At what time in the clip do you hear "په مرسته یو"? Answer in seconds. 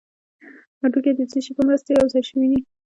1.57-2.05